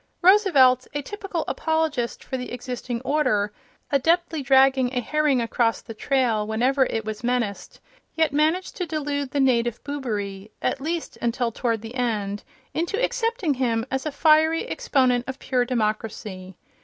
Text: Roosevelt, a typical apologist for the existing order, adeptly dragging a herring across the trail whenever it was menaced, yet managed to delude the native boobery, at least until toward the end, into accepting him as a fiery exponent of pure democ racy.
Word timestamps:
Roosevelt, 0.23 0.87
a 0.95 1.03
typical 1.03 1.45
apologist 1.47 2.23
for 2.23 2.35
the 2.35 2.51
existing 2.51 3.01
order, 3.01 3.53
adeptly 3.93 4.43
dragging 4.43 4.91
a 4.95 4.99
herring 4.99 5.39
across 5.39 5.79
the 5.83 5.93
trail 5.93 6.47
whenever 6.47 6.87
it 6.87 7.05
was 7.05 7.23
menaced, 7.23 7.79
yet 8.15 8.33
managed 8.33 8.75
to 8.77 8.87
delude 8.87 9.29
the 9.29 9.39
native 9.39 9.79
boobery, 9.83 10.49
at 10.59 10.81
least 10.81 11.19
until 11.21 11.51
toward 11.51 11.83
the 11.83 11.93
end, 11.93 12.43
into 12.73 12.99
accepting 12.99 13.53
him 13.53 13.85
as 13.91 14.07
a 14.07 14.11
fiery 14.11 14.67
exponent 14.69 15.23
of 15.27 15.37
pure 15.37 15.67
democ 15.67 16.01
racy. 16.01 16.55